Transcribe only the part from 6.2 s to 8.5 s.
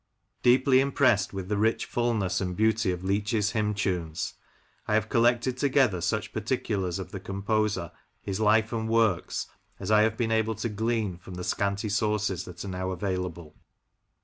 particulars of the composer, his